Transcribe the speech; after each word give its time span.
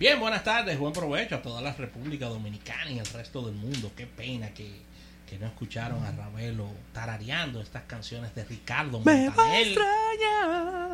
Bien, 0.00 0.18
buenas 0.18 0.42
tardes, 0.42 0.78
buen 0.78 0.94
provecho 0.94 1.34
a 1.34 1.42
toda 1.42 1.60
la 1.60 1.74
República 1.74 2.24
Dominicana 2.24 2.90
y 2.90 2.98
el 2.98 3.04
resto 3.04 3.42
del 3.42 3.54
mundo. 3.54 3.92
Qué 3.94 4.06
pena 4.06 4.48
que, 4.54 4.80
que 5.28 5.38
no 5.38 5.44
escucharon 5.44 6.02
a 6.02 6.10
Ravelo 6.12 6.70
tarareando 6.94 7.60
estas 7.60 7.82
canciones 7.82 8.34
de 8.34 8.44
Ricardo 8.44 9.00
Montaner, 9.00 9.78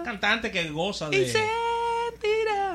cantante 0.05 0.50
que 0.50 0.69
goza 0.70 1.09
de 1.09 1.32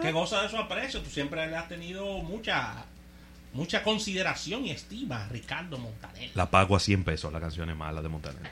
que 0.02 0.12
goza 0.14 0.44
de 0.44 0.48
su 0.48 0.56
aprecio. 0.56 1.02
Tú 1.02 1.10
siempre 1.10 1.46
le 1.48 1.58
has 1.58 1.68
tenido 1.68 2.20
mucha 2.20 2.86
mucha 3.52 3.84
consideración 3.84 4.66
y 4.66 4.72
estima 4.72 5.26
a 5.26 5.28
Ricardo 5.28 5.80
Montaner. 5.80 6.32
La 6.34 6.50
pago 6.50 6.78
a 6.78 6.80
100 6.80 7.04
pesos, 7.04 7.34
la 7.34 7.42
canción 7.42 7.70
es 7.70 7.76
mala 7.76 8.02
de 8.02 8.08
Montaner. 8.08 8.50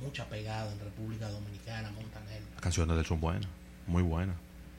Mucha 0.00 0.24
pegada 0.24 0.72
en 0.72 0.80
República 0.80 1.28
Dominicana, 1.28 1.90
Montaner. 1.90 2.40
Las 2.54 2.62
canciones 2.62 2.94
de 2.96 3.02
él 3.02 3.06
son 3.06 3.20
buenas, 3.20 3.50
muy 3.86 4.02
buenas. 4.02 4.36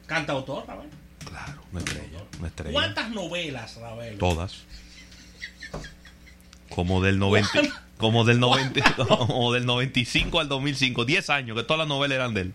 Cantautor, 0.08 0.66
Ravelo. 0.66 1.09
Claro, 1.26 1.62
una 1.72 1.80
estrella, 1.82 2.20
una 2.40 2.48
estrella. 2.48 2.73
¿Cuántas 2.73 3.09
novelas, 3.12 3.76
Ravelo? 3.78 4.18
Todas. 4.18 4.64
Como 6.70 7.02
del 7.02 7.18
90, 7.20 7.50
como 7.98 8.23
del 8.26 8.40
90, 8.40 8.95
como 9.08 9.52
del 9.54 9.66
95 9.66 10.40
al 10.40 10.48
2005, 10.48 11.05
10 11.05 11.30
años 11.30 11.58
que 11.58 11.64
todas 11.64 11.80
las 11.80 11.88
novelas 11.88 12.16
eran 12.18 12.34
de 12.34 12.42
él. 12.42 12.54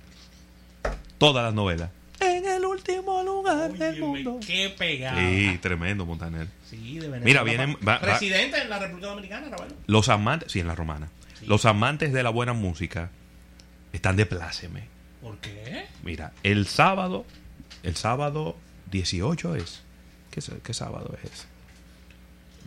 Todas 1.18 1.44
las 1.44 1.54
novelas. 1.54 1.90
En 2.20 2.46
el 2.46 2.64
último 2.64 3.22
lugar 3.22 3.70
Óyeme, 3.72 4.24
qué 4.46 4.72
pegada. 4.76 5.18
Sí, 5.20 5.58
tremendo 5.60 6.06
Montaner. 6.06 6.46
Sí, 6.70 6.94
de 6.98 7.08
Venezuela. 7.08 7.24
Mira, 7.24 7.42
vienen- 7.42 7.76
va- 7.86 7.98
va- 7.98 8.12
Residente 8.12 8.62
en 8.62 8.70
la 8.70 8.78
República 8.78 9.08
Dominicana, 9.08 9.48
Ravelo. 9.50 9.74
Los 9.86 10.08
amantes, 10.08 10.52
sí, 10.52 10.60
en 10.60 10.68
la 10.68 10.74
romana. 10.74 11.08
Sí. 11.40 11.46
Los 11.46 11.64
amantes 11.64 12.12
de 12.12 12.22
la 12.22 12.30
buena 12.30 12.52
música 12.52 13.10
están 13.92 14.16
de 14.16 14.26
pláceme. 14.26 14.84
¿Por 15.20 15.38
qué? 15.38 15.86
Mira, 16.02 16.32
el 16.44 16.66
sábado, 16.66 17.26
el 17.84 17.96
sábado 17.96 18.56
18 18.90 19.56
es. 19.56 19.82
¿Qué, 20.30 20.74
sábado 20.74 21.16
es 21.22 21.30
ese? 21.32 21.46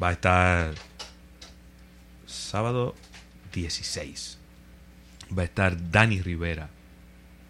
Va 0.02 0.09
a 0.09 0.12
estar 0.14 0.74
sábado 2.26 2.96
16. 3.54 4.38
Va 5.38 5.42
a 5.42 5.46
estar 5.46 5.92
Dani 5.92 6.22
Rivera, 6.22 6.70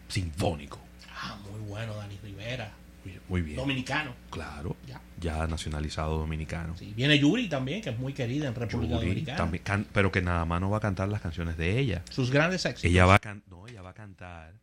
sinfónico. 0.08 0.80
Ah, 1.14 1.38
muy 1.52 1.60
bueno, 1.70 1.96
Dani 1.96 2.18
Rivera. 2.24 2.72
Muy- 3.06 3.20
Muy 3.30 3.42
bien. 3.42 3.58
Dominicano. 3.58 4.14
Claro, 4.32 4.76
Ya. 4.88 5.00
ya 5.20 5.48
nacionalizado 5.48 6.18
dominicano. 6.18 6.76
Sí. 6.78 6.94
Viene 6.96 7.18
Yuri 7.20 7.48
también, 7.48 7.82
que 7.82 7.92
es 7.92 7.98
muy 8.00 8.14
querida 8.14 8.48
en 8.48 8.56
República 8.56 8.96
Yuri 8.96 9.06
Dominicana. 9.08 9.38
también 9.38 9.64
can- 9.64 9.88
pero 9.94 10.12
que 10.12 10.22
nada 10.22 10.44
más 10.46 10.60
no 10.60 10.70
va 10.70 10.78
a 10.78 10.82
cantar 10.82 11.08
las 11.10 11.22
canciones 11.22 11.58
de 11.58 11.78
ella. 11.80 12.04
Sus 12.10 12.32
grandes 12.32 12.66
éxitos. 12.66 12.90
Ella 12.92 13.06
va 13.06 13.16
a 13.16 13.20
can- 13.20 13.44
no, 13.50 13.68
ella 13.68 13.82
va 13.82 13.92
a 13.92 13.94
cantar 13.94 14.54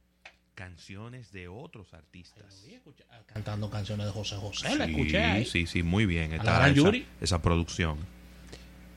canciones 0.54 1.32
de 1.32 1.48
otros 1.48 1.92
artistas. 1.94 2.64
Escucha- 2.68 3.04
cantando 3.26 3.70
canciones 3.70 4.06
de 4.06 4.12
José 4.12 4.36
José, 4.36 4.76
la 4.76 4.86
Sí, 4.86 4.92
escuché 4.92 5.24
ahí. 5.24 5.44
Sí, 5.44 5.66
sí, 5.66 5.82
muy 5.82 6.06
bien. 6.06 6.30
la 6.30 6.36
Está 6.36 6.58
gran 6.58 6.72
esa, 6.72 6.76
Yuri. 6.76 7.06
esa 7.20 7.42
producción. 7.42 7.98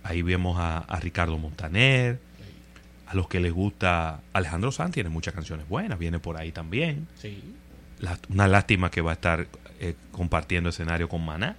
Ahí 0.04 0.22
vemos 0.22 0.58
a, 0.60 0.80
a 0.80 1.00
Ricardo 1.00 1.38
Montaner. 1.38 2.20
A 3.08 3.16
los 3.16 3.28
que 3.30 3.40
les 3.40 3.54
gusta 3.54 4.22
Alejandro 4.34 4.72
Sanz 4.72 4.92
tiene 4.94 5.10
muchas 5.10 5.34
canciones 5.34 5.68
buenas, 5.70 5.98
viene 5.98 6.20
por 6.20 6.36
ahí 6.38 6.52
también. 6.52 7.08
Sí. 7.16 7.42
La- 8.00 8.20
una 8.30 8.48
lástima 8.48 8.92
que 8.92 9.02
va 9.02 9.12
a 9.12 9.14
estar 9.14 9.48
eh, 9.80 9.96
compartiendo 10.12 10.70
escenario 10.70 11.08
con 11.10 11.24
Maná. 11.26 11.56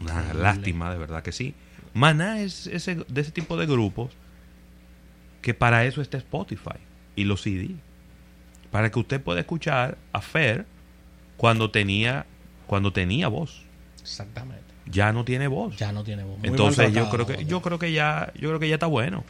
Una 0.00 0.32
lástima, 0.32 0.92
de 0.92 0.98
verdad 0.98 1.22
que 1.24 1.32
sí. 1.32 1.54
Maná 1.92 2.40
es 2.40 2.66
ese, 2.68 2.94
de 3.08 3.20
ese 3.20 3.32
tipo 3.32 3.56
de 3.56 3.66
grupos 3.66 4.12
que 5.42 5.54
para 5.54 5.84
eso 5.86 6.00
está 6.02 6.18
Spotify 6.18 6.78
y 7.16 7.24
los 7.24 7.42
CD. 7.42 7.74
Para 8.70 8.90
que 8.90 8.98
usted 8.98 9.20
pueda 9.20 9.40
escuchar 9.40 9.96
a 10.12 10.20
Fer 10.20 10.66
cuando 11.36 11.70
tenía, 11.70 12.26
cuando 12.66 12.92
tenía 12.92 13.28
voz. 13.28 13.62
Exactamente. 14.00 14.62
Ya 14.86 15.12
no 15.12 15.24
tiene 15.24 15.48
voz. 15.48 15.76
Ya 15.76 15.92
no 15.92 16.04
tiene 16.04 16.24
voz. 16.24 16.38
Muy 16.38 16.48
Entonces 16.48 16.92
yo 16.92 17.08
creo 17.10 17.26
que 17.26 17.44
yo 17.44 17.60
creo 17.62 17.78
que 17.78 17.92
ya 17.92 18.32
yo 18.34 18.48
creo 18.48 18.60
que 18.60 18.68
ya 18.68 18.74
está 18.74 18.86
bueno. 18.86 19.24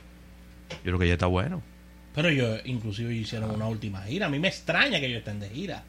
Yo 0.71 0.91
creo 0.91 0.99
que 0.99 1.09
ya 1.09 1.15
está 1.15 1.27
bueno. 1.27 1.63
Pero 2.15 2.29
ellos 2.29 2.61
inclusive 2.65 3.15
hicieron 3.15 3.51
una 3.51 3.67
última 3.67 4.03
gira. 4.03 4.27
A 4.27 4.29
mí 4.29 4.39
me 4.39 4.49
extraña 4.49 5.01
que 5.01 5.07
ellos 5.07 5.19
estén 5.19 5.41
de 5.41 5.49
gira. 5.51 5.83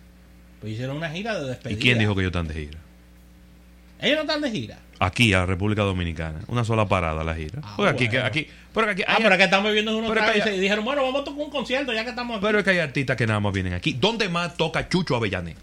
Pues 0.60 0.74
hicieron 0.74 0.98
una 0.98 1.10
gira 1.10 1.40
de 1.40 1.46
¿Y 1.46 1.50
despedida. 1.50 1.80
quién 1.80 2.00
dijo 2.00 2.14
que 2.16 2.22
ellos 2.22 2.32
están 2.32 2.48
de 2.48 2.54
gira? 2.54 2.80
Ellos 4.00 4.16
no 4.16 4.22
están 4.22 4.42
de 4.42 4.52
gira. 4.52 4.80
Aquí 5.00 5.34
a 5.34 5.46
República 5.46 5.82
Dominicana, 5.84 6.40
una 6.48 6.64
sola 6.66 6.88
parada 6.88 7.24
la 7.24 7.36
gira. 7.36 7.62
Ah, 7.64 7.74
Porque 7.78 7.92
aquí, 8.06 8.08
bueno. 8.08 8.26
aquí, 8.26 8.48
pero 8.74 8.92
aquí 8.92 9.02
Ah, 9.08 9.16
hay- 9.18 9.24
pero 9.24 9.38
que 9.38 9.44
estamos 9.44 9.72
viendo 9.72 9.98
unos 9.98 10.12
tragos 10.12 10.46
y 10.48 10.60
dijeron, 10.60 10.84
bueno, 10.84 11.04
vamos 11.04 11.22
a 11.22 11.24
tocar 11.26 11.42
un 11.44 11.50
concierto 11.50 11.94
ya 11.94 12.04
que 12.04 12.10
estamos 12.10 12.38
aquí. 12.38 12.46
pero 12.46 12.60
es 12.60 12.64
que 12.66 12.72
hay 12.72 12.80
artistas 12.80 13.16
que 13.16 13.26
nada 13.28 13.40
más 13.40 13.54
vienen 13.54 13.74
aquí. 13.74 13.94
¿Dónde 13.94 14.28
más 14.30 14.56
toca 14.58 14.88
Chucho 14.90 15.16
Avellané? 15.16 15.56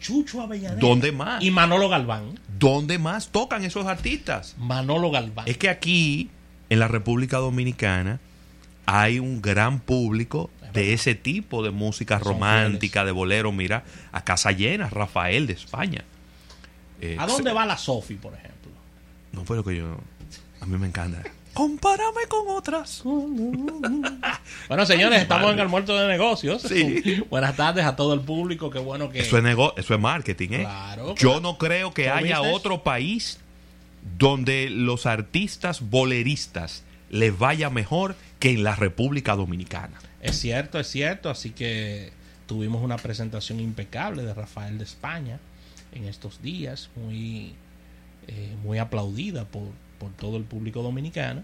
Chucho 0.00 0.42
Avellaneda. 0.42 0.80
¿Dónde 0.80 1.12
más? 1.12 1.42
Y 1.42 1.50
Manolo 1.50 1.88
Galván. 1.88 2.38
¿Dónde 2.58 2.98
más 2.98 3.28
tocan 3.28 3.64
esos 3.64 3.86
artistas? 3.86 4.54
Manolo 4.58 5.10
Galván. 5.10 5.46
Es 5.48 5.56
que 5.56 5.68
aquí, 5.70 6.28
en 6.68 6.78
la 6.80 6.88
República 6.88 7.38
Dominicana, 7.38 8.20
hay 8.86 9.18
un 9.18 9.40
gran 9.40 9.80
público 9.80 10.50
de 10.74 10.92
ese 10.92 11.14
tipo 11.14 11.62
de 11.62 11.70
música 11.70 12.18
romántica, 12.18 13.04
de 13.06 13.12
bolero. 13.12 13.50
Mira, 13.52 13.84
a 14.12 14.24
Casa 14.24 14.50
Llena, 14.52 14.90
Rafael 14.90 15.46
de 15.46 15.54
España. 15.54 16.04
Eh, 17.00 17.16
¿A 17.18 17.26
dónde 17.26 17.50
se- 17.50 17.54
va 17.54 17.66
la 17.66 17.76
Sofi, 17.78 18.14
por 18.14 18.34
ejemplo? 18.34 18.70
No 19.32 19.44
fue 19.44 19.56
lo 19.56 19.64
que 19.64 19.76
yo... 19.76 19.96
A 20.60 20.66
mí 20.66 20.78
me 20.78 20.86
encanta. 20.86 21.22
Compárame 21.54 22.22
con 22.28 22.48
otras. 22.48 23.02
Bueno, 24.68 24.86
señores, 24.86 25.22
estamos 25.22 25.44
Madre. 25.44 25.54
en 25.54 25.60
el 25.60 25.68
muerto 25.68 25.96
de 25.98 26.08
negocios. 26.08 26.62
Sí. 26.62 27.22
Buenas 27.30 27.56
tardes 27.56 27.84
a 27.84 27.96
todo 27.96 28.14
el 28.14 28.20
público. 28.20 28.70
Qué 28.70 28.78
bueno 28.78 29.10
que. 29.10 29.20
Eso 29.20 29.36
es, 29.38 29.44
nego- 29.44 29.74
eso 29.76 29.94
es 29.94 30.00
marketing, 30.00 30.48
¿eh? 30.52 30.60
Claro, 30.62 31.08
Yo 31.08 31.14
claro. 31.14 31.40
no 31.40 31.58
creo 31.58 31.92
que 31.92 32.08
haya 32.10 32.38
business. 32.38 32.56
otro 32.56 32.82
país 32.82 33.38
donde 34.18 34.70
los 34.70 35.06
artistas 35.06 35.80
boleristas 35.90 36.82
les 37.10 37.38
vaya 37.38 37.70
mejor 37.70 38.16
que 38.38 38.50
en 38.50 38.64
la 38.64 38.74
República 38.76 39.36
Dominicana. 39.36 39.98
Es 40.20 40.38
cierto, 40.38 40.78
es 40.80 40.88
cierto. 40.88 41.30
Así 41.30 41.50
que 41.50 42.12
tuvimos 42.46 42.82
una 42.82 42.96
presentación 42.96 43.60
impecable 43.60 44.22
de 44.24 44.34
Rafael 44.34 44.78
de 44.78 44.84
España 44.84 45.38
en 45.94 46.04
estos 46.04 46.42
días, 46.42 46.90
muy, 46.96 47.54
eh, 48.26 48.54
muy 48.62 48.78
aplaudida 48.78 49.44
por, 49.44 49.68
por 49.98 50.12
todo 50.12 50.36
el 50.36 50.44
público 50.44 50.82
dominicano. 50.82 51.42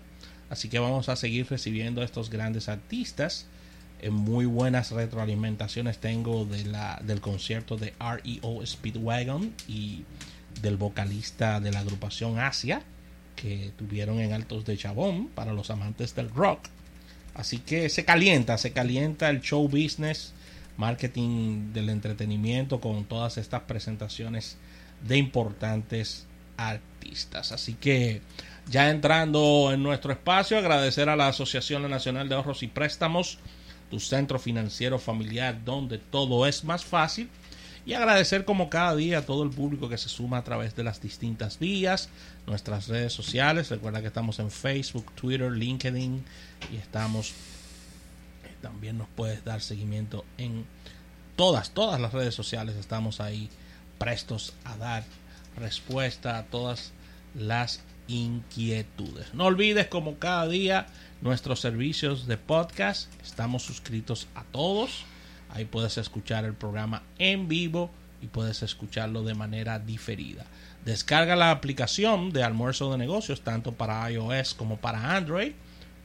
Así 0.49 0.69
que 0.69 0.79
vamos 0.79 1.09
a 1.09 1.17
seguir 1.17 1.47
recibiendo 1.49 2.03
a 2.03 2.05
estos 2.05 2.29
grandes 2.29 2.69
artistas. 2.69 3.47
En 4.03 4.15
muy 4.15 4.47
buenas 4.47 4.91
retroalimentaciones 4.91 5.99
tengo 5.99 6.45
de 6.45 6.65
la, 6.65 7.01
del 7.05 7.21
concierto 7.21 7.77
de 7.77 7.95
REO 8.01 8.67
Speedwagon 8.67 9.53
y 9.69 10.05
del 10.63 10.77
vocalista 10.77 11.61
de 11.61 11.71
la 11.71 11.81
agrupación 11.81 12.39
Asia 12.39 12.83
que 13.37 13.73
tuvieron 13.79 14.21
en 14.21 14.33
Altos 14.33 14.65
de 14.65 14.77
Chabón 14.77 15.29
para 15.29 15.53
los 15.53 15.71
amantes 15.71 16.15
del 16.15 16.31
rock. 16.31 16.61
Así 17.35 17.59
que 17.59 17.89
se 17.89 18.05
calienta, 18.05 18.59
se 18.59 18.73
calienta 18.73 19.31
el 19.31 19.41
show 19.41 19.69
business, 19.69 20.33
marketing 20.81 21.75
del 21.75 21.91
entretenimiento 21.91 22.81
con 22.81 23.05
todas 23.05 23.37
estas 23.37 23.63
presentaciones 23.63 24.57
de 25.07 25.19
importantes 25.19 26.27
artistas. 26.57 27.53
Así 27.53 27.75
que 27.75 28.23
ya 28.67 28.91
entrando 28.91 29.71
en 29.73 29.83
nuestro 29.83 30.11
espacio, 30.11 30.57
agradecer 30.57 31.11
a 31.11 31.17
la 31.17 31.29
Asociación 31.29 31.89
Nacional 31.91 32.31
de 32.31 32.35
Ahorros 32.35 32.63
y 32.63 32.67
Préstamos, 32.67 33.39
tu 33.91 34.01
centro 34.01 34.39
financiero 34.39 34.99
familiar 34.99 35.65
donde 35.65 35.99
todo 35.99 36.47
es 36.47 36.65
más 36.65 36.83
fácil. 36.85 37.29
Y 37.85 37.95
agradecer 37.95 38.45
como 38.45 38.71
cada 38.71 38.95
día 38.95 39.19
a 39.19 39.27
todo 39.27 39.43
el 39.43 39.51
público 39.51 39.89
que 39.89 39.99
se 39.99 40.09
suma 40.09 40.39
a 40.39 40.45
través 40.45 40.77
de 40.77 40.85
las 40.85 41.01
distintas 41.01 41.59
vías, 41.59 42.09
nuestras 42.47 42.89
redes 42.89 43.13
sociales. 43.13 43.71
Recuerda 43.71 44.01
que 44.01 44.07
estamos 44.07 44.39
en 44.39 44.51
Facebook, 44.51 45.13
Twitter, 45.15 45.51
LinkedIn 45.51 46.25
y 46.73 46.77
estamos 46.77 47.35
también 48.61 48.99
nos 48.99 49.09
puedes 49.09 49.45
dar 49.45 49.61
seguimiento 49.61 50.25
en 50.39 50.65
todas, 51.37 51.71
todas 51.71 52.01
las 52.01 52.13
redes 52.13 52.35
sociales. 52.35 52.77
Estamos 52.77 53.21
ahí 53.21 53.49
prestos 53.99 54.55
a 54.65 54.77
dar 54.77 55.05
respuesta 55.57 56.39
a 56.39 56.45
todas 56.45 56.93
las 57.35 57.83
inquietudes. 58.09 59.35
No 59.35 59.45
olvides 59.45 59.87
como 59.87 60.19
cada 60.19 60.49
día 60.49 60.87
nuestros 61.21 61.61
servicios 61.61 62.27
de 62.27 62.37
podcast. 62.37 63.13
Estamos 63.23 63.63
suscritos 63.63 64.27
a 64.35 64.45
todos. 64.45 65.05
Ahí 65.51 65.65
puedes 65.65 65.99
escuchar 65.99 66.45
el 66.45 66.55
programa 66.55 67.03
en 67.19 67.49
vivo 67.49 67.91
y 68.23 68.27
puedes 68.27 68.63
escucharlo 68.63 69.23
de 69.23 69.35
manera 69.35 69.79
diferida. 69.79 70.45
Descarga 70.85 71.37
la 71.37 71.51
aplicación 71.51 72.33
de 72.33 72.43
almuerzo 72.43 72.91
de 72.91 72.99
negocios 72.99 73.43
tanto 73.43 73.73
para 73.73 74.11
iOS 74.11 74.55
como 74.55 74.77
para 74.79 75.17
Android. 75.17 75.53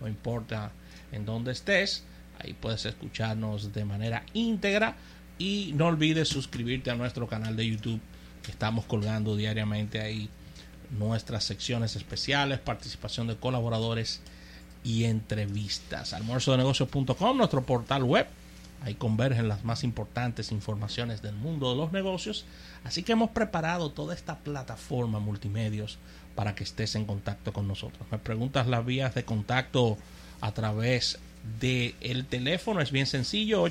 No 0.02 0.08
importa 0.08 0.72
en 1.12 1.26
dónde 1.26 1.52
estés. 1.52 2.04
Ahí 2.40 2.54
puedes 2.54 2.86
escucharnos 2.86 3.74
de 3.74 3.86
manera 3.86 4.24
íntegra. 4.34 4.96
Y 5.38 5.74
no 5.76 5.88
olvides 5.88 6.30
suscribirte 6.30 6.92
a 6.92 6.96
nuestro 6.96 7.28
canal 7.28 7.56
de 7.56 7.68
YouTube. 7.68 8.00
Que 8.44 8.52
estamos 8.52 8.86
colgando 8.86 9.36
diariamente 9.36 10.00
ahí 10.00 10.30
nuestras 10.92 11.44
secciones 11.44 11.96
especiales, 11.96 12.60
participación 12.60 13.28
de 13.28 13.36
colaboradores 13.36 14.22
y 14.84 15.06
entrevistas. 15.06 16.14
Almuerzodenegocios.com, 16.14 17.38
nuestro 17.38 17.64
portal 17.64 18.04
web. 18.04 18.28
Ahí 18.84 18.94
convergen 18.94 19.48
las 19.48 19.64
más 19.64 19.84
importantes 19.84 20.52
informaciones 20.52 21.24
del 21.24 21.34
mundo 21.34 21.72
de 21.72 21.78
los 21.78 21.92
negocios. 21.92 22.46
Así 22.84 23.02
que 23.02 23.14
hemos 23.14 23.32
preparado 23.32 23.90
toda 23.90 24.14
esta 24.14 24.38
plataforma 24.38 25.20
multimedios 25.20 25.98
para 26.36 26.54
que 26.54 26.64
estés 26.64 26.94
en 26.96 27.06
contacto 27.06 27.52
con 27.52 27.68
nosotros. 27.68 28.06
Me 28.12 28.20
preguntas 28.20 28.68
las 28.68 28.86
vías 28.86 29.16
de 29.16 29.26
contacto 29.26 29.98
a 30.40 30.52
través 30.52 31.18
del 31.60 31.96
el 32.02 32.26
teléfono. 32.26 32.82
Es 32.82 32.92
bien 32.92 33.06
sencillo, 33.06 33.64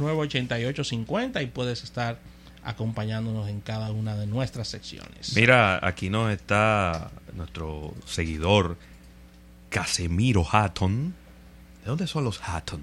809-539-8850 0.00 1.42
y 1.42 1.46
puedes 1.46 1.82
estar 1.84 2.18
acompañándonos 2.62 3.48
en 3.48 3.60
cada 3.60 3.90
una 3.90 4.16
de 4.16 4.26
nuestras 4.26 4.68
secciones. 4.68 5.34
Mira, 5.34 5.80
aquí 5.86 6.10
nos 6.10 6.30
está 6.32 7.10
nuestro 7.34 7.94
seguidor 8.06 8.76
Casemiro 9.70 10.46
Hatton. 10.50 11.14
¿De 11.82 11.86
dónde 11.86 12.06
son 12.06 12.24
los 12.24 12.40
Hatton? 12.46 12.82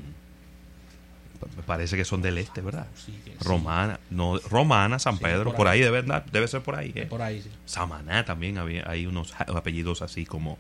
Me 1.56 1.62
parece 1.62 1.96
que 1.96 2.04
son 2.06 2.24
del 2.24 2.40
este, 2.40 2.62
¿verdad? 2.62 2.88
Sí, 2.96 3.12
que 3.24 3.32
sí. 3.32 3.38
Romana, 3.42 4.00
no, 4.10 4.40
Romana, 4.40 4.98
San 4.98 5.18
Sí, 5.18 5.24
Pedro, 5.24 5.44
por 5.52 5.56
por, 5.56 5.68
ahí. 5.68 5.80
ahí 5.80 5.86
debe, 5.86 6.00
andar- 6.04 6.26
debe 6.32 6.48
ser 6.48 6.64
por 6.64 6.74
ahí. 6.76 6.92
¿eh? 6.96 7.06
Por 7.06 7.22
ahí, 7.22 7.44
sí. 7.44 7.50
Samaná 7.66 8.26
también 8.26 8.58
había, 8.58 8.90
hay 8.90 9.06
unos 9.06 9.36
apellidos 9.40 10.02
así 10.02 10.26
como 10.26 10.58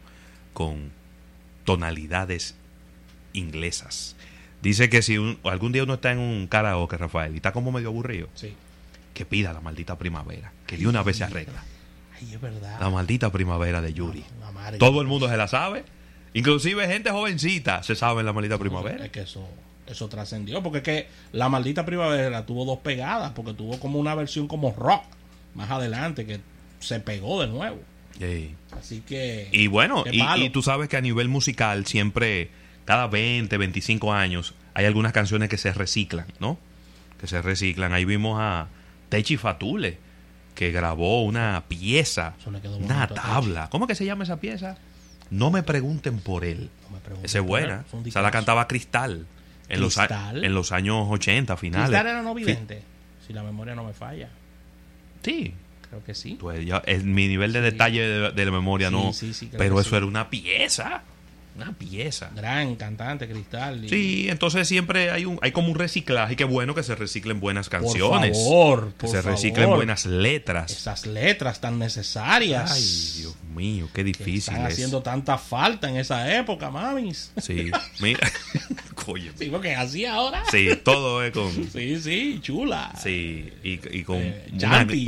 con 0.53 0.91
tonalidades 1.67 2.55
inglesas. 3.33 4.15
Dice 4.61 4.89
que 4.89 5.01
si 5.01 5.17
un- 5.17 5.37
algún 5.43 5.73
día 5.73 5.83
uno 5.83 5.95
está 5.95 6.13
en 6.13 6.19
un 6.19 6.47
karaoke, 6.47 6.95
Rafael, 6.97 7.33
y 7.33 7.35
está 7.35 7.51
como 7.51 7.73
medio 7.73 7.89
aburrido, 7.89 8.29
Sí. 8.35 8.53
que 9.13 9.25
pida 9.25 9.51
la 9.51 9.59
maldita 9.59 9.97
primavera, 9.97 10.53
que 10.65 10.77
de 10.77 10.87
una 10.87 11.03
vez 11.03 11.17
se 11.17 11.25
arregla. 11.25 11.61
Ay, 12.19 12.33
es 12.33 12.39
verdad. 12.41 12.79
La 12.79 12.89
maldita 12.89 13.31
primavera 13.33 13.81
de 13.81 13.93
Yuri. 13.93 14.23
Todo 14.79 15.01
el 15.01 15.07
mundo 15.07 15.27
se 15.27 15.35
la 15.35 15.47
sabe. 15.49 15.83
Inclusive 16.33 16.87
gente 16.87 17.11
jovencita 17.11 17.83
se 17.83 17.95
sabe 17.95 18.23
la 18.23 18.31
maldita 18.31 18.57
primavera. 18.57 19.03
Es 19.05 19.11
que 19.11 19.21
eso, 19.21 19.45
eso 19.87 20.07
trascendió. 20.07 20.63
Porque 20.63 20.77
es 20.79 20.83
que 20.83 21.07
la 21.33 21.49
maldita 21.49 21.85
primavera 21.85 22.45
tuvo 22.45 22.63
dos 22.65 22.79
pegadas. 22.79 23.33
Porque 23.33 23.53
tuvo 23.53 23.77
como 23.79 23.99
una 23.99 24.15
versión 24.15 24.47
como 24.47 24.71
rock 24.71 25.03
más 25.53 25.69
adelante 25.69 26.25
que 26.25 26.39
se 26.79 26.99
pegó 26.99 27.41
de 27.41 27.47
nuevo. 27.47 27.79
Sí. 28.19 28.55
Así 28.77 29.01
que. 29.01 29.49
Y 29.51 29.67
bueno, 29.67 30.03
y, 30.11 30.49
tú 30.49 30.61
sabes 30.61 30.89
que 30.89 30.97
a 30.97 31.01
nivel 31.01 31.29
musical 31.29 31.85
siempre, 31.85 32.49
cada 32.85 33.07
20, 33.07 33.57
25 33.57 34.13
años, 34.13 34.53
hay 34.73 34.85
algunas 34.85 35.13
canciones 35.13 35.49
que 35.49 35.57
se 35.57 35.73
reciclan, 35.73 36.27
¿no? 36.39 36.57
Que 37.19 37.27
se 37.27 37.41
reciclan. 37.41 37.93
Ahí 37.93 38.05
vimos 38.05 38.39
a 38.39 38.67
Techi 39.09 39.37
Fatule, 39.37 39.97
que 40.55 40.71
grabó 40.71 41.23
una 41.23 41.63
pieza, 41.67 42.35
una 42.79 43.07
tabla. 43.07 43.69
¿Cómo 43.69 43.87
que 43.87 43.95
se 43.95 44.05
llama 44.05 44.23
esa 44.23 44.39
pieza? 44.39 44.77
No 45.29 45.51
me 45.51 45.63
pregunten 45.63 46.19
por 46.19 46.45
él. 46.45 46.69
No. 46.91 47.23
Esa 47.23 47.39
es 47.39 47.45
buena. 47.45 47.85
O 47.91 48.11
sea, 48.11 48.21
la 48.21 48.31
cantaba 48.31 48.67
Cristal. 48.67 49.25
En 49.69 49.81
los, 49.81 49.97
en 49.97 50.53
los 50.53 50.71
años 50.71 51.07
80, 51.09 51.57
finales. 51.57 51.89
Cristal 51.89 52.07
era 52.07 52.21
no 52.21 52.33
vidente. 52.33 52.83
Si 53.25 53.33
la 53.33 53.43
memoria 53.43 53.75
no 53.75 53.83
me 53.83 53.91
falla. 53.91 54.29
Sí. 55.21 55.53
Creo 55.89 56.03
que 56.03 56.13
sí. 56.13 56.37
Pues 56.39 56.65
ya, 56.65 56.81
es, 56.85 57.03
mi 57.03 57.27
nivel 57.27 57.53
de 57.53 57.61
detalle 57.61 58.01
de, 58.01 58.31
de 58.31 58.45
la 58.45 58.51
memoria 58.51 58.89
Sí, 58.89 58.93
no. 58.93 59.13
sí, 59.13 59.49
pero 59.57 59.75
que 59.75 59.81
eso 59.81 59.95
era 59.97 60.05
una 60.05 60.29
pieza. 60.29 61.03
Una 61.55 61.71
pieza. 61.73 62.29
Gran 62.35 62.75
cantante, 62.75 63.27
Cristal. 63.27 63.83
y- 63.85 63.89
Sí, 63.89 64.27
entonces 64.29 64.67
siempre 64.67 65.09
hay 65.09 65.25
un 65.25 65.39
hay 65.41 65.51
como 65.51 65.69
un 65.69 65.75
reciclaje. 65.75 66.35
Qué 66.35 66.43
bueno 66.43 66.75
que 66.75 66.83
se 66.83 66.93
reciclen 66.93 67.39
buenas 67.39 67.67
Por 67.69 67.79
canciones. 67.81 68.37
favor, 68.37 68.89
que 68.91 69.07
por 69.07 69.09
se 69.09 69.21
reciclen 69.23 69.63
favor. 69.63 69.77
buenas 69.77 70.05
letras. 70.05 70.71
Esas 70.71 71.07
letras 71.07 71.59
tan 71.59 71.79
necesarias. 71.79 72.71
Ay, 72.71 73.21
Dios 73.21 73.35
mío, 73.55 73.87
qué 73.87 74.01
que 74.01 74.03
difícil 74.03 74.53
están 74.53 74.67
es. 74.67 74.73
haciendo 74.73 75.01
tanta 75.01 75.39
falta 75.39 75.89
en 75.89 75.97
esa 75.97 76.31
época, 76.37 76.69
mamis. 76.69 77.31
Sí, 77.41 77.71
mira. 78.01 78.19
Sí, 79.37 79.49
porque 79.49 79.75
así 79.75 80.05
ahora. 80.05 80.43
Sí, 80.51 80.69
todo 80.83 81.23
es 81.23 81.31
con. 81.31 81.51
Sí, 81.71 81.99
sí, 82.01 82.39
chula. 82.41 82.93
Sí, 83.01 83.51
y, 83.63 83.79
y 83.97 84.03
con 84.03 84.17
Eh, 84.17 84.45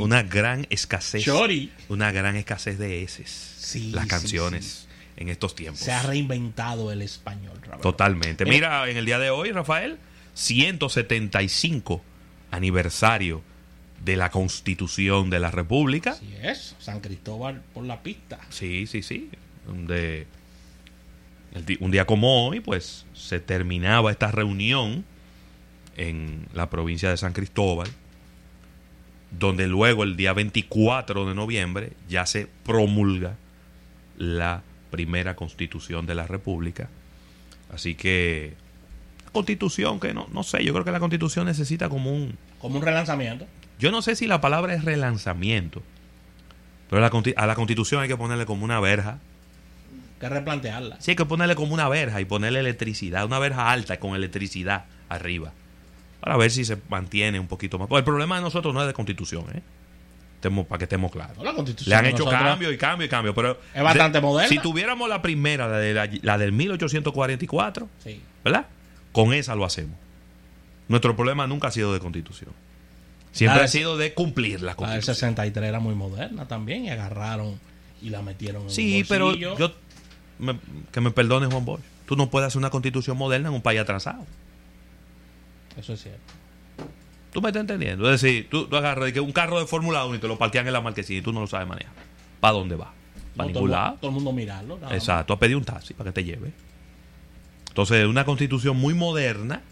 una, 0.00 0.22
gran 0.22 0.66
escasez. 0.70 1.22
Chori. 1.24 1.70
Una 1.88 2.10
gran 2.12 2.36
escasez 2.36 2.78
de 2.78 3.02
S. 3.02 3.22
Sí, 3.26 3.90
Las 3.92 4.04
sí, 4.04 4.08
canciones 4.10 4.86
en 5.16 5.28
estos 5.28 5.54
tiempos. 5.54 5.80
Se 5.80 5.92
ha 5.92 6.02
reinventado 6.02 6.90
el 6.92 7.02
español, 7.02 7.56
Roberto. 7.62 7.82
Totalmente. 7.82 8.44
Mira. 8.44 8.80
Mira, 8.84 8.90
en 8.90 8.96
el 8.96 9.04
día 9.04 9.18
de 9.18 9.30
hoy, 9.30 9.52
Rafael, 9.52 9.98
175 10.34 12.02
aniversario 12.50 13.42
de 14.04 14.16
la 14.16 14.30
Constitución 14.30 15.28
de 15.30 15.40
la 15.40 15.50
República. 15.50 16.12
Así 16.12 16.34
es, 16.42 16.74
San 16.78 17.00
Cristóbal 17.00 17.62
por 17.74 17.84
la 17.84 18.02
pista. 18.02 18.38
Sí, 18.48 18.86
sí, 18.86 19.02
sí. 19.02 19.28
Di- 19.68 20.24
un 21.80 21.90
día 21.90 22.06
como 22.06 22.46
hoy, 22.46 22.60
pues 22.60 23.06
se 23.12 23.40
terminaba 23.40 24.10
esta 24.10 24.30
reunión 24.30 25.04
en 25.96 26.46
la 26.54 26.70
provincia 26.70 27.10
de 27.10 27.16
San 27.16 27.32
Cristóbal, 27.32 27.88
donde 29.38 29.66
luego 29.66 30.04
el 30.04 30.16
día 30.16 30.32
24 30.32 31.26
de 31.26 31.34
noviembre 31.34 31.92
ya 32.08 32.26
se 32.26 32.48
promulga 32.64 33.36
la 34.16 34.62
primera 34.90 35.36
constitución 35.36 36.06
de 36.06 36.14
la 36.14 36.26
República. 36.26 36.88
Así 37.72 37.94
que, 37.94 38.54
constitución 39.32 40.00
que 40.00 40.12
no, 40.14 40.28
no 40.32 40.42
sé, 40.42 40.64
yo 40.64 40.72
creo 40.72 40.84
que 40.84 40.92
la 40.92 41.00
constitución 41.00 41.46
necesita 41.46 41.88
como 41.88 42.12
un, 42.12 42.36
Como 42.60 42.78
un 42.78 42.82
relanzamiento. 42.82 43.46
yo 43.78 43.90
no 43.90 44.02
sé 44.02 44.16
si 44.16 44.26
la 44.26 44.40
palabra 44.40 44.74
es 44.74 44.84
relanzamiento, 44.84 45.82
pero 46.88 47.04
a 47.04 47.46
la 47.46 47.54
constitución 47.54 48.02
hay 48.02 48.08
que 48.08 48.16
ponerle 48.16 48.46
como 48.46 48.64
una 48.64 48.80
verja. 48.80 49.20
Que 50.20 50.28
replantearla. 50.28 50.96
Sí, 51.00 51.12
hay 51.12 51.16
que 51.16 51.24
ponerle 51.24 51.54
como 51.54 51.72
una 51.74 51.88
verja 51.88 52.20
y 52.20 52.24
ponerle 52.26 52.60
electricidad, 52.60 53.24
una 53.24 53.38
verja 53.38 53.70
alta 53.72 53.98
con 53.98 54.14
electricidad 54.14 54.84
arriba, 55.08 55.52
para 56.20 56.36
ver 56.36 56.50
si 56.50 56.64
se 56.64 56.76
mantiene 56.90 57.40
un 57.40 57.46
poquito 57.48 57.78
más. 57.78 57.88
Pues 57.88 58.00
el 58.00 58.04
problema 58.04 58.36
de 58.36 58.42
nosotros 58.42 58.74
no 58.74 58.82
es 58.82 58.86
de 58.86 58.92
constitución, 58.92 59.46
¿eh? 59.54 59.62
Estemos- 60.36 60.66
para 60.66 60.78
que 60.78 60.84
estemos 60.84 61.10
claros. 61.10 61.36
No, 61.38 61.44
la 61.44 61.52
constitución 61.54 61.90
Le 61.90 61.96
han 61.96 62.06
hecho 62.06 62.18
nosotros 62.24 62.40
cambio 62.42 62.72
y 62.72 62.78
cambio 62.78 63.06
y 63.06 63.08
cambio, 63.10 63.34
pero 63.34 63.58
Es 63.74 63.82
bastante 63.82 64.18
de- 64.18 64.22
moderna. 64.26 64.48
Si 64.48 64.58
tuviéramos 64.58 65.08
la 65.08 65.20
primera, 65.22 65.68
la, 65.68 65.78
de 65.78 65.92
la, 65.94 66.08
la 66.22 66.38
del 66.38 66.52
1844, 66.52 67.88
Sí. 68.04 68.20
¿verdad? 68.44 68.66
Con 69.12 69.32
esa 69.34 69.54
lo 69.54 69.64
hacemos. 69.64 69.96
Nuestro 70.88 71.14
problema 71.16 71.46
nunca 71.46 71.68
ha 71.68 71.70
sido 71.70 71.92
de 71.92 72.00
constitución. 72.00 72.50
Siempre 73.32 73.62
ha 73.62 73.68
sido 73.68 73.96
de 73.96 74.12
cumplir 74.12 74.60
la 74.60 74.66
La 74.66 74.70
del 74.72 74.76
constitución. 74.76 75.14
63 75.14 75.68
era 75.68 75.78
muy 75.80 75.94
moderna 75.94 76.46
también 76.48 76.84
y 76.84 76.90
agarraron 76.90 77.58
y 78.02 78.08
la 78.10 78.22
metieron 78.22 78.62
en 78.64 78.70
Sí, 78.70 79.02
un 79.02 79.08
pero 79.08 79.34
yo 79.34 79.54
me- 80.40 80.58
que 80.92 81.00
me 81.00 81.10
perdone 81.10 81.46
Juan 81.46 81.64
Bosch. 81.64 81.80
Tú 82.06 82.16
no 82.16 82.28
puedes 82.30 82.48
hacer 82.48 82.58
una 82.58 82.70
constitución 82.70 83.16
moderna 83.16 83.48
en 83.48 83.54
un 83.54 83.62
país 83.62 83.80
atrasado. 83.80 84.26
Eso 85.76 85.92
es 85.92 86.02
cierto. 86.02 86.20
Tú 87.32 87.40
me 87.40 87.48
estás 87.50 87.60
entendiendo. 87.60 88.10
Es 88.12 88.20
decir, 88.20 88.48
tú, 88.50 88.66
tú 88.66 88.76
agarras 88.76 89.16
un 89.18 89.32
carro 89.32 89.60
de 89.60 89.66
Fórmula 89.66 90.04
1 90.04 90.16
y 90.16 90.18
te 90.18 90.26
lo 90.26 90.36
parquean 90.36 90.66
en 90.66 90.72
la 90.72 90.80
marquesina 90.80 91.20
y 91.20 91.22
tú 91.22 91.32
no 91.32 91.40
lo 91.40 91.46
sabes 91.46 91.68
manejar. 91.68 91.92
¿Para 92.40 92.54
dónde 92.54 92.74
va? 92.74 92.86
¿Para 92.86 92.94
No, 93.36 93.36
todo, 93.36 93.46
ningún 93.46 93.62
mu- 93.62 93.68
lado? 93.68 93.96
todo 94.00 94.08
el 94.10 94.14
mundo 94.14 94.32
mirarlo. 94.32 94.78
Exacto, 94.90 95.32
a 95.34 95.38
pedir 95.38 95.54
un 95.56 95.64
taxi 95.64 95.94
para 95.94 96.10
que 96.10 96.14
te 96.14 96.24
lleve. 96.24 96.50
Entonces, 97.68 98.04
una 98.06 98.24
constitución 98.24 98.76
muy 98.76 98.94
moderna 98.94 99.62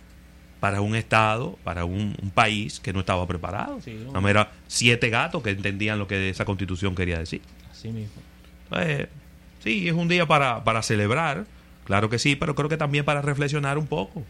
para 0.60 0.80
un 0.80 0.94
Estado, 0.94 1.58
para 1.64 1.84
un, 1.84 2.14
un 2.22 2.30
país 2.30 2.78
que 2.78 2.92
no 2.92 3.00
estaba 3.00 3.26
preparado. 3.26 3.80
Sí, 3.80 3.94
Nada 4.06 4.20
más 4.20 4.30
era 4.30 4.52
siete 4.68 5.10
gatos 5.10 5.42
que 5.42 5.50
entendían 5.50 5.98
lo 5.98 6.06
que 6.06 6.28
esa 6.30 6.44
constitución 6.44 6.94
quería 6.94 7.18
decir. 7.18 7.42
Así 7.70 7.88
mismo. 7.88 8.22
Eh, 8.76 9.08
sí, 9.62 9.88
es 9.88 9.94
un 9.94 10.08
día 10.08 10.26
para, 10.26 10.64
para 10.64 10.82
celebrar, 10.82 11.46
claro 11.84 12.10
que 12.10 12.18
sí, 12.18 12.36
pero 12.36 12.54
creo 12.54 12.68
que 12.68 12.76
también 12.76 13.04
para 13.04 13.22
reflexionar 13.22 13.78
un 13.78 13.86
poco 13.86 14.24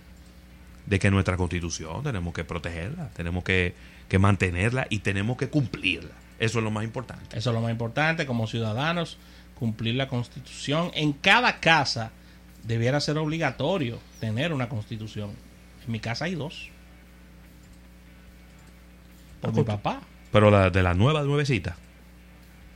de 0.87 0.99
que 0.99 1.11
nuestra 1.11 1.37
constitución 1.37 2.02
tenemos 2.02 2.32
que 2.32 2.44
protegerla, 2.44 3.11
tenemos 3.11 3.44
que, 3.44 3.75
que 4.08 4.18
mantenerla 4.18 4.87
y 4.88 5.00
tenemos 5.00 5.37
que 5.37 5.49
cumplirla. 5.49 6.14
Eso 6.38 6.58
es 6.58 6.64
lo 6.64 6.70
más 6.70 6.85
importante. 6.85 7.37
Eso 7.37 7.50
es 7.50 7.54
lo 7.54 7.61
más 7.61 7.70
importante 7.70 8.26
como 8.26 8.47
ciudadanos, 8.47 9.18
cumplir 9.58 9.97
la 9.97 10.08
constitución. 10.08 10.90
En 10.94 11.12
cada 11.12 11.61
casa 11.61 12.12
debiera 12.64 13.00
ser 13.00 13.18
obligatorio 13.18 13.99
tener 14.20 14.52
una 14.52 14.68
constitución. 14.68 15.32
En 15.85 15.92
mi 15.92 16.00
casa 16.00 16.26
hay 16.26 16.37
dos. 16.37 16.70
Por 19.40 19.52
mi 19.52 19.64
papá. 19.64 20.00
Pero 20.32 20.50
la 20.50 20.70
de 20.70 20.82
la 20.82 20.94
nueva 20.94 21.23
nuevecita, 21.23 21.76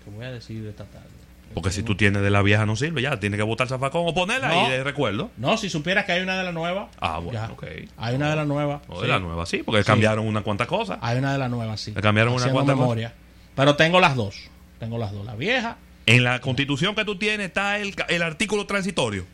¿Qué 0.04 0.10
voy 0.10 0.24
a 0.24 0.32
decir 0.32 0.62
de 0.62 0.70
esta 0.70 0.84
tarde? 0.84 1.21
Porque 1.54 1.70
si 1.70 1.82
tú 1.82 1.96
tienes 1.96 2.22
de 2.22 2.30
la 2.30 2.42
vieja 2.42 2.64
no 2.66 2.76
sirve, 2.76 3.02
ya 3.02 3.18
tienes 3.20 3.38
que 3.38 3.44
botar 3.44 3.64
el 3.66 3.68
zafacón 3.68 4.02
o 4.06 4.14
ponerla 4.14 4.48
No. 4.48 4.60
ahí 4.66 4.70
de 4.70 4.84
recuerdo. 4.84 5.30
No, 5.36 5.56
si 5.56 5.68
supieras 5.70 6.04
que 6.04 6.12
hay 6.12 6.22
una 6.22 6.36
de 6.38 6.44
la 6.44 6.52
nueva. 6.52 6.88
Ah, 7.00 7.18
bueno, 7.18 7.40
ya. 7.40 7.52
ok. 7.52 7.64
Hay 7.96 8.14
una 8.14 8.30
de 8.30 8.36
la 8.36 8.44
nueva. 8.44 8.82
O 8.88 8.96
sí. 8.96 9.02
de 9.02 9.08
la 9.08 9.18
nueva, 9.18 9.46
sí, 9.46 9.62
porque 9.64 9.82
Sí. 9.82 9.86
cambiaron 9.86 10.26
unas 10.26 10.42
cuantas 10.42 10.66
cosas. 10.66 10.98
Hay 11.02 11.18
una 11.18 11.32
de 11.32 11.38
la 11.38 11.48
nueva, 11.48 11.76
sí. 11.76 11.92
Le 11.94 12.00
cambiaron 12.02 12.34
una 12.34 12.50
cuanta 12.50 12.74
memoria. 12.74 13.12
Pero 13.54 13.76
tengo 13.76 14.00
las 14.00 14.16
dos. 14.16 14.48
Tengo 14.78 14.98
las 14.98 15.12
dos. 15.12 15.24
La 15.26 15.34
vieja. 15.36 15.76
En 16.06 16.24
la 16.24 16.40
constitución 16.40 16.94
que 16.94 17.04
tú 17.04 17.16
tienes 17.16 17.46
está 17.48 17.78
el, 17.78 17.94
el 18.08 18.22
artículo 18.22 18.66
transitorio. 18.66 19.24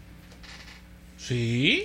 Sí. 1.16 1.84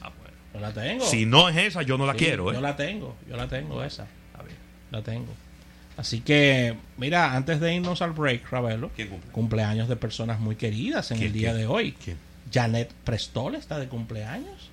Ah, 0.00 0.10
bueno. 0.18 0.34
Yo 0.54 0.60
la 0.60 0.72
tengo. 0.72 1.04
Si 1.04 1.26
no 1.26 1.48
es 1.48 1.56
esa, 1.56 1.82
yo 1.82 1.98
no 1.98 2.06
la 2.06 2.12
Sí, 2.12 2.18
quiero, 2.20 2.50
¿eh? 2.50 2.54
Yo 2.54 2.60
la 2.60 2.76
tengo. 2.76 3.16
Yo 3.28 3.36
la 3.36 3.48
tengo 3.48 3.82
esa. 3.84 4.06
A 4.38 4.42
ver. 4.42 4.54
La 4.90 5.02
tengo. 5.02 5.32
Así 5.96 6.20
que, 6.20 6.76
mira, 6.96 7.34
antes 7.34 7.60
de 7.60 7.74
irnos 7.74 8.02
al 8.02 8.12
break, 8.12 8.50
Ravelo, 8.50 8.90
cumpleaños 9.32 9.88
de 9.88 9.96
personas 9.96 10.40
muy 10.40 10.56
queridas 10.56 11.10
en 11.12 11.18
¿Quién, 11.18 11.26
el 11.28 11.32
día 11.32 11.48
quién? 11.50 11.60
de 11.60 11.66
hoy. 11.66 11.92
¿Quién? 12.04 12.16
Janet 12.52 12.92
Prestol 13.04 13.54
está 13.54 13.78
de 13.78 13.88
cumpleaños. 13.88 14.70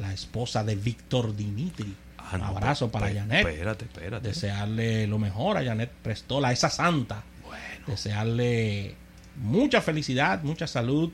la 0.00 0.12
esposa 0.12 0.64
de 0.64 0.74
Víctor 0.74 1.36
Dimitri. 1.36 1.94
Ah, 2.18 2.32
Un 2.34 2.42
abrazo 2.42 2.88
pe- 2.88 2.92
para 2.94 3.06
pe- 3.06 3.14
Janet. 3.14 3.46
Espérate, 3.46 3.84
espérate. 3.84 4.28
Desearle 4.28 5.06
lo 5.06 5.18
mejor 5.18 5.56
a 5.56 5.64
Janet 5.64 5.90
Prestola, 6.02 6.50
esa 6.50 6.68
santa. 6.70 7.22
Bueno. 7.44 7.84
Desearle 7.86 8.94
mucha 9.36 9.80
felicidad, 9.80 10.42
mucha 10.42 10.66
salud 10.66 11.12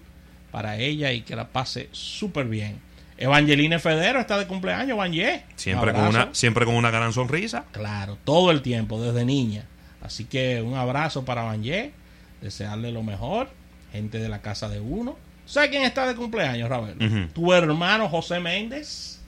para 0.50 0.78
ella 0.78 1.12
y 1.12 1.20
que 1.20 1.36
la 1.36 1.48
pase 1.48 1.88
súper 1.92 2.46
bien. 2.46 2.78
Evangeline 3.22 3.78
Federo 3.78 4.20
está 4.20 4.38
de 4.38 4.46
cumpleaños, 4.46 4.90
Evangé. 4.96 5.44
Siempre 5.56 5.92
Un 5.92 5.96
con, 5.96 6.08
una, 6.08 6.28
siempre 6.32 6.64
con 6.64 6.74
una 6.74 6.90
gran 6.90 7.12
sonrisa. 7.12 7.64
Claro, 7.72 8.18
todo 8.24 8.50
el 8.50 8.62
tiempo, 8.62 9.00
desde 9.00 9.24
niña. 9.24 9.64
Así 10.00 10.24
que 10.24 10.60
un 10.60 10.74
abrazo 10.74 11.24
para 11.24 11.42
Evangé. 11.42 11.92
Desearle 12.40 12.90
lo 12.92 13.02
mejor. 13.02 13.48
Gente 13.92 14.18
de 14.18 14.28
la 14.28 14.40
casa 14.42 14.68
de 14.68 14.80
uno. 14.80 15.16
¿Sabes 15.46 15.70
quién 15.70 15.82
está 15.84 16.06
de 16.06 16.14
cumpleaños, 16.16 16.68
Raúl? 16.68 16.96
Ujú. 17.00 17.28
Tu 17.32 17.52
hermano 17.52 18.08
José 18.08 18.40
Méndez. 18.40 19.20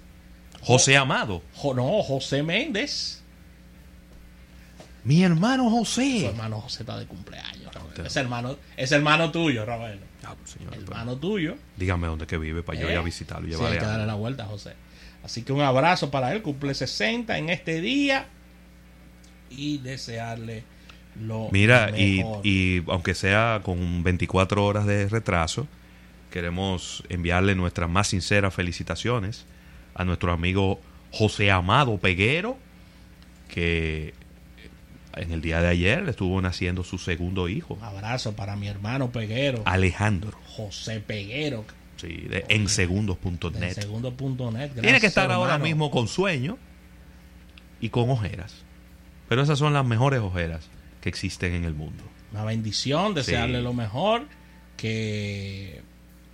José 0.62 0.96
Amado. 0.96 1.42
Jo- 1.54 1.74
no, 1.74 2.02
José 2.02 2.42
Méndez. 2.42 3.20
Mi 5.04 5.22
hermano 5.22 5.68
José. 5.70 6.26
hermano 6.26 6.60
José 6.62 6.82
está 6.82 6.98
de 6.98 7.06
cumpleaños, 7.06 7.70
Es 8.04 8.16
hermano, 8.16 8.56
es 8.76 8.90
hermano 8.90 9.30
tuyo, 9.30 9.64
Raúl. 9.66 10.00
Ah, 10.26 10.34
pues, 10.38 10.50
señor, 10.52 10.74
Hermano 10.74 11.16
tuyo. 11.16 11.56
Dígame 11.76 12.06
dónde 12.06 12.26
que 12.26 12.38
vive 12.38 12.62
para 12.62 12.78
yo 12.80 12.86
ir 12.88 12.94
¿Eh? 12.94 12.98
a 12.98 13.02
visitarlo. 13.02 13.46
y 13.48 13.50
Sí, 13.52 13.56
llevarle 13.56 13.76
hay 13.76 13.80
que 13.80 13.86
darle 13.86 14.06
la 14.06 14.14
vuelta, 14.14 14.44
José. 14.46 14.74
Así 15.22 15.42
que 15.42 15.52
un 15.52 15.60
abrazo 15.62 16.10
para 16.10 16.32
él, 16.34 16.42
cumple 16.42 16.74
60 16.74 17.36
en 17.38 17.48
este 17.50 17.80
día 17.80 18.26
y 19.50 19.78
desearle 19.78 20.64
lo 21.20 21.48
Mira, 21.52 21.96
y, 21.96 22.18
mejor. 22.18 22.40
y 22.46 22.82
aunque 22.88 23.14
sea 23.14 23.60
con 23.64 24.02
24 24.02 24.64
horas 24.64 24.84
de 24.86 25.08
retraso, 25.08 25.66
queremos 26.30 27.04
enviarle 27.08 27.54
nuestras 27.54 27.88
más 27.88 28.08
sinceras 28.08 28.52
felicitaciones 28.52 29.46
a 29.94 30.04
nuestro 30.04 30.32
amigo 30.32 30.80
José 31.12 31.50
Amado 31.50 31.96
Peguero, 31.98 32.58
que 33.48 34.12
en 35.16 35.32
el 35.32 35.40
día 35.40 35.60
de 35.60 35.68
ayer 35.68 36.02
le 36.02 36.10
estuvo 36.10 36.40
naciendo 36.42 36.84
su 36.84 36.98
segundo 36.98 37.48
hijo, 37.48 37.74
Un 37.74 37.84
abrazo 37.84 38.34
para 38.34 38.56
mi 38.56 38.68
hermano 38.68 39.10
Peguero, 39.10 39.62
Alejandro, 39.64 40.38
José 40.56 41.00
Peguero, 41.00 41.64
sí, 41.96 42.08
de 42.28 42.44
en 42.48 42.68
segundos.net. 42.68 43.72
segundo.net. 43.74 44.72
Tiene 44.80 45.00
que 45.00 45.06
estar 45.06 45.30
ahora 45.30 45.58
mismo 45.58 45.90
con 45.90 46.08
sueño 46.08 46.58
y 47.80 47.88
con 47.90 48.10
ojeras. 48.10 48.62
Pero 49.28 49.42
esas 49.42 49.58
son 49.58 49.72
las 49.72 49.84
mejores 49.86 50.20
ojeras 50.20 50.68
que 51.00 51.08
existen 51.08 51.54
en 51.54 51.64
el 51.64 51.74
mundo. 51.74 52.02
Una 52.32 52.44
bendición, 52.44 53.14
desearle 53.14 53.58
Sí. 53.58 53.64
lo 53.64 53.72
mejor, 53.72 54.22
que 54.76 55.82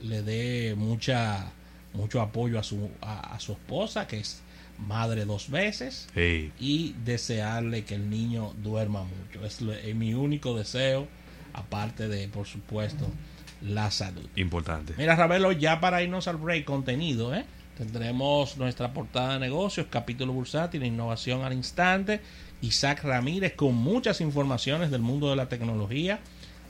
le 0.00 0.22
dé 0.22 0.74
mucha 0.76 1.52
mucho 1.92 2.20
apoyo 2.20 2.58
a 2.58 2.62
su, 2.62 2.90
a, 3.00 3.34
a 3.34 3.40
su 3.40 3.52
esposa, 3.52 4.06
que 4.06 4.20
es 4.20 4.42
madre 4.86 5.24
dos 5.24 5.50
veces. 5.50 6.08
Sí. 6.14 6.52
y 6.58 6.94
desearle 7.04 7.84
que 7.84 7.94
el 7.94 8.08
niño 8.10 8.54
duerma 8.62 9.04
mucho. 9.04 9.44
Es 9.44 9.60
mi 9.94 10.14
único 10.14 10.56
deseo, 10.56 11.06
aparte 11.52 12.08
de, 12.08 12.28
por 12.28 12.46
supuesto, 12.46 13.06
la 13.62 13.90
salud. 13.90 14.26
Importante. 14.36 14.94
Mira, 14.96 15.16
Ravelo, 15.16 15.52
ya 15.52 15.80
para 15.80 16.02
irnos 16.02 16.28
al 16.28 16.36
break 16.36 16.64
contenido, 16.64 17.34
¿eh? 17.34 17.44
tendremos 17.76 18.56
nuestra 18.56 18.92
portada 18.92 19.34
de 19.34 19.40
negocios, 19.40 19.86
capítulo 19.90 20.32
bursátil, 20.32 20.84
innovación 20.84 21.42
al 21.44 21.52
instante, 21.52 22.20
Isaac 22.60 23.04
Ramírez 23.04 23.54
con 23.54 23.74
muchas 23.74 24.20
informaciones 24.20 24.90
del 24.90 25.00
mundo 25.00 25.30
de 25.30 25.36
la 25.36 25.48
tecnología, 25.48 26.20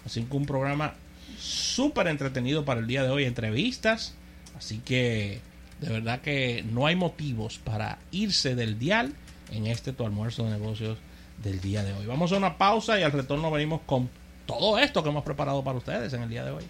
así 0.06 0.22
que 0.22 0.36
un 0.36 0.46
programa 0.46 0.94
súper 1.38 2.06
entretenido 2.06 2.64
para 2.64 2.80
el 2.80 2.86
día 2.86 3.02
de 3.02 3.10
hoy, 3.10 3.24
entrevistas, 3.24 4.14
así 4.56 4.78
que 4.78 5.40
de 5.80 5.88
verdad 5.88 6.20
que 6.20 6.64
no 6.70 6.86
hay 6.86 6.96
motivos 6.96 7.58
para 7.58 7.98
irse 8.10 8.54
del 8.54 8.78
dial 8.78 9.14
en 9.50 9.66
este 9.66 9.92
tu 9.92 10.04
almuerzo 10.04 10.44
de 10.44 10.50
negocios 10.50 10.98
del 11.42 11.60
día 11.60 11.82
de 11.82 11.92
hoy. 11.94 12.06
Vamos 12.06 12.32
a 12.32 12.36
una 12.36 12.58
pausa 12.58 12.98
y 12.98 13.02
al 13.02 13.12
retorno 13.12 13.50
venimos 13.50 13.80
con 13.86 14.10
todo 14.46 14.78
esto 14.78 15.02
que 15.02 15.08
hemos 15.08 15.24
preparado 15.24 15.64
para 15.64 15.78
ustedes 15.78 16.12
en 16.12 16.22
el 16.22 16.28
día 16.28 16.44
de 16.44 16.50
hoy. 16.50 16.64